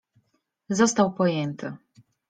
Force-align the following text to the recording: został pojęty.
został 0.69 1.11
pojęty. 1.13 1.77